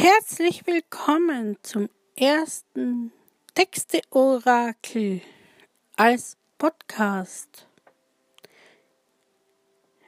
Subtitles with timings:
[0.00, 3.10] Herzlich willkommen zum ersten
[3.54, 5.22] Texte-Orakel
[5.96, 7.66] als Podcast.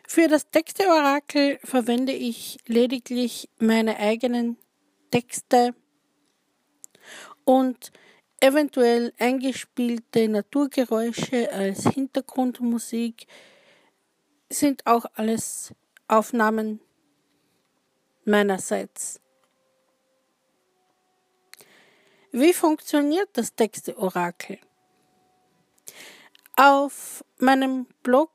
[0.06, 4.58] Für das Texte-Orakel verwende ich lediglich meine eigenen
[5.10, 5.74] Texte
[7.44, 7.90] und
[8.38, 13.26] eventuell eingespielte Naturgeräusche als Hintergrundmusik
[14.50, 15.74] sind auch alles
[16.06, 16.78] Aufnahmen
[18.24, 19.20] meinerseits.
[22.32, 24.60] Wie funktioniert das Texte-Orakel?
[26.54, 28.30] Auf meinem Blog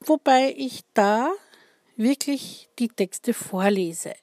[0.01, 1.33] wobei ich da
[1.97, 4.15] wirklich die Texte vorlese.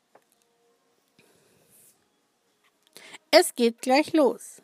[3.32, 4.62] Es geht gleich los.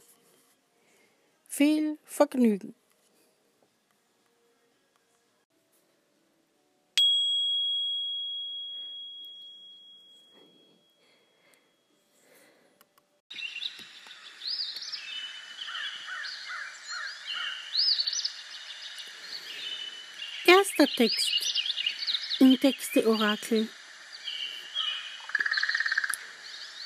[1.48, 2.74] Viel Vergnügen.
[20.78, 21.62] Erster Text
[22.40, 23.68] im Texte-Orakel.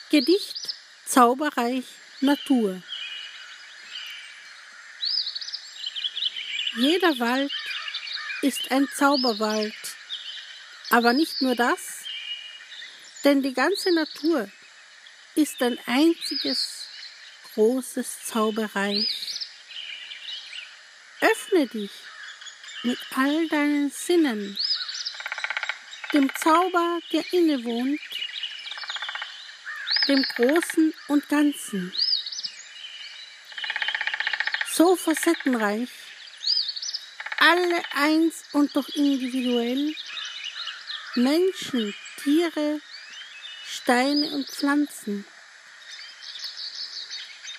[0.09, 0.75] Gedicht
[1.06, 1.85] Zauberreich
[2.19, 2.81] Natur.
[6.78, 7.51] Jeder Wald
[8.41, 9.75] ist ein Zauberwald,
[10.90, 12.06] aber nicht nur das,
[13.24, 14.50] denn die ganze Natur
[15.35, 16.88] ist ein einziges
[17.53, 19.09] großes Zauberreich.
[21.22, 21.91] Öffne dich
[22.85, 24.59] mit all deinen Sinnen,
[26.13, 28.00] dem Zauber, der innewohnt,
[30.07, 31.91] dem Großen und Ganzen.
[34.72, 35.90] So facettenreich,
[37.40, 39.95] alle eins und doch individuell,
[41.16, 42.81] Menschen, Tiere,
[43.66, 45.25] Steine und Pflanzen.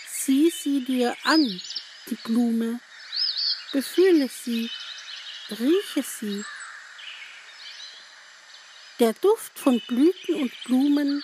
[0.09, 1.61] Sieh sie dir an,
[2.11, 2.79] die Blume,
[3.73, 4.71] befühle sie,
[5.51, 6.45] rieche sie.
[8.99, 11.23] Der Duft von Blüten und Blumen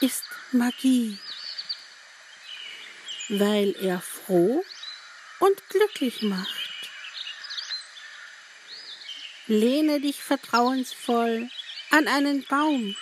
[0.00, 1.18] ist Magie,
[3.28, 4.64] weil er froh
[5.40, 6.90] und glücklich macht.
[9.48, 11.48] Lehne dich vertrauensvoll
[11.90, 12.96] an einen Baum.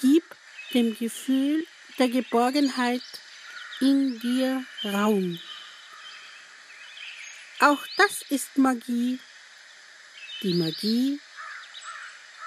[0.00, 0.24] Gib
[0.74, 1.66] dem Gefühl
[1.98, 3.02] der Geborgenheit
[3.80, 5.38] in dir Raum.
[7.60, 9.18] Auch das ist Magie,
[10.42, 11.18] die Magie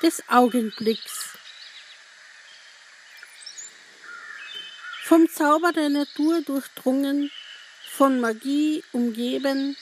[0.03, 1.35] des Augenblicks.
[5.03, 7.31] Vom Zauber der Natur durchdrungen,
[7.91, 9.75] von Magie umgeben,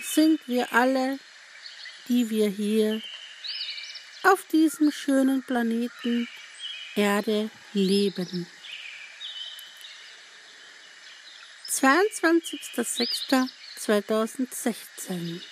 [0.00, 1.18] sind wir alle,
[2.08, 3.02] die wir hier
[4.22, 6.26] auf diesem schönen Planeten
[6.94, 8.46] Erde leben.
[11.68, 13.50] 22.06.
[13.76, 15.42] 2016.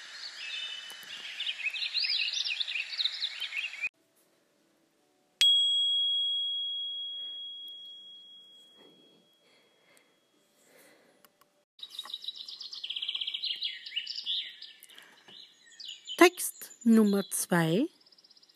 [16.16, 17.86] Text Nummer 2,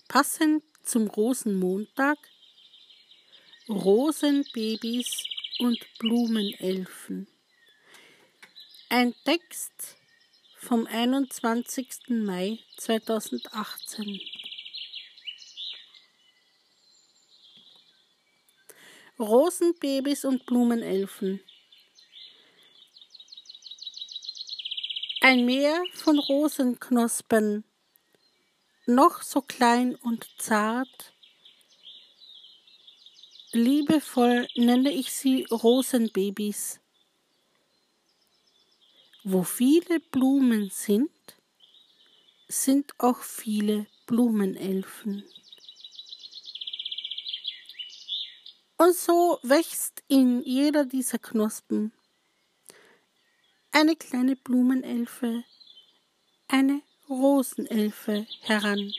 [0.07, 2.17] passend zum Rosenmontag,
[3.69, 5.25] Rosenbabys
[5.59, 7.27] und Blumenelfen.
[8.89, 9.97] Ein Text
[10.55, 11.89] vom 21.
[12.07, 14.21] Mai 2018.
[19.19, 21.41] Rosenbabys und Blumenelfen.
[25.21, 27.65] Ein Meer von Rosenknospen,
[28.87, 31.13] noch so klein und zart.
[33.51, 36.79] Liebevoll nenne ich sie Rosenbabys
[39.29, 41.11] Wo viele Blumen sind,
[42.47, 45.25] sind auch viele Blumenelfen.
[48.77, 51.91] Und so wächst in jeder dieser Knospen
[53.73, 55.43] eine kleine Blumenelfe,
[56.47, 58.93] eine Rosenelfe heran.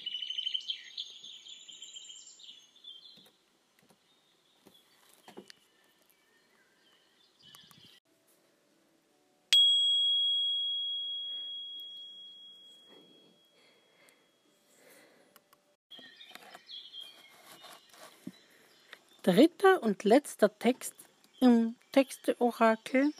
[19.27, 20.93] Dritter und letzter Text
[21.41, 23.11] im Texte-Orakel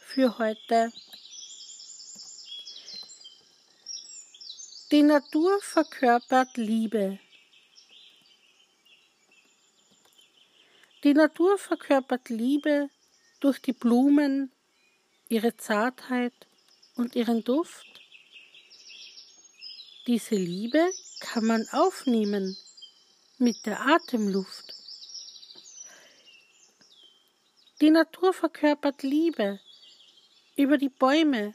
[0.00, 0.90] für heute.
[4.90, 7.18] Die Natur verkörpert Liebe.
[11.02, 12.88] Die Natur verkörpert Liebe
[13.40, 14.50] durch die Blumen,
[15.28, 16.32] ihre Zartheit
[16.96, 18.00] und ihren Duft.
[20.06, 22.56] Diese Liebe kann man aufnehmen
[23.36, 24.83] mit der Atemluft.
[27.80, 29.58] Die Natur verkörpert Liebe
[30.54, 31.54] über die Bäume.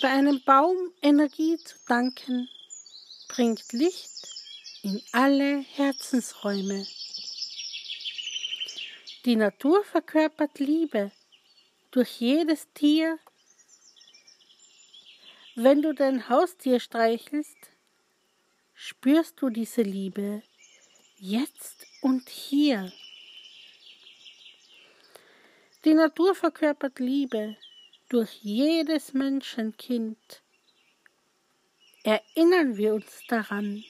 [0.00, 2.48] Bei einem Baum Energie zu danken,
[3.28, 4.26] bringt Licht
[4.82, 6.86] in alle Herzensräume.
[9.26, 11.12] Die Natur verkörpert Liebe
[11.90, 13.18] durch jedes Tier.
[15.56, 17.58] Wenn du dein Haustier streichelst,
[18.72, 20.42] spürst du diese Liebe
[21.18, 22.90] jetzt und hier.
[25.84, 27.56] Die Natur verkörpert Liebe
[28.10, 30.42] durch jedes Menschenkind.
[32.02, 33.82] Erinnern wir uns daran,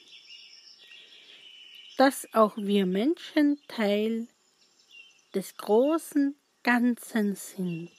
[1.97, 4.29] dass auch wir Menschen Teil
[5.35, 7.91] des großen Ganzen sind.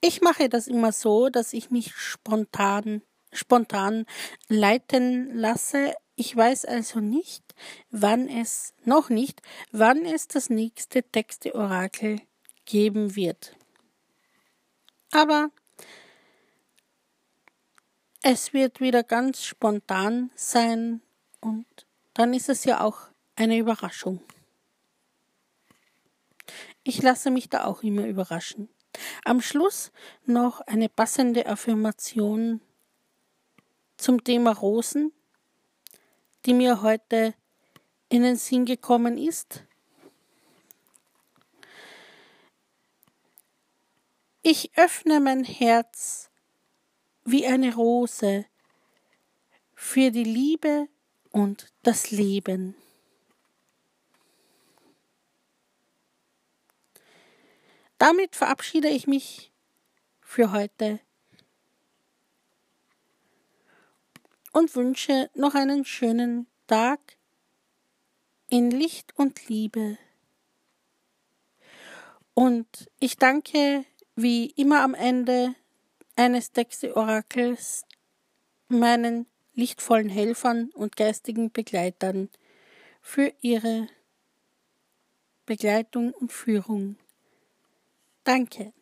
[0.00, 3.02] Ich mache das immer so, dass ich mich spontan,
[3.32, 4.06] spontan
[4.48, 5.94] leiten lasse.
[6.16, 7.44] Ich weiß also nicht,
[7.90, 9.40] wann es, noch nicht,
[9.70, 12.20] wann es das nächste Texte-Orakel
[12.64, 13.54] geben wird.
[15.12, 15.50] Aber
[18.22, 21.02] es wird wieder ganz spontan sein
[21.40, 21.66] und
[22.14, 22.98] dann ist es ja auch
[23.36, 24.20] eine Überraschung.
[26.84, 28.68] Ich lasse mich da auch immer überraschen.
[29.24, 29.92] Am Schluss
[30.24, 32.60] noch eine passende Affirmation
[33.96, 35.12] zum Thema Rosen,
[36.44, 37.34] die mir heute
[38.08, 39.64] in den Sinn gekommen ist.
[44.42, 46.30] Ich öffne mein Herz
[47.24, 48.44] wie eine Rose
[49.74, 50.88] für die Liebe
[51.30, 52.74] und das Leben.
[58.02, 59.52] Damit verabschiede ich mich
[60.20, 60.98] für heute
[64.52, 66.98] und wünsche noch einen schönen Tag
[68.48, 69.98] in Licht und Liebe.
[72.34, 73.84] Und ich danke
[74.16, 75.54] wie immer am Ende
[76.16, 77.84] eines Texte-Orakels
[78.66, 82.30] meinen lichtvollen Helfern und geistigen Begleitern
[83.00, 83.86] für ihre
[85.46, 86.96] Begleitung und Führung.
[88.26, 88.72] Danke.